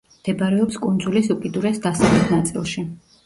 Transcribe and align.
მდებარეობს 0.13 0.77
კუნძულის 0.85 1.29
უკიდურეს 1.35 1.79
დასავლეთ 1.85 2.35
ნაწილში. 2.37 2.87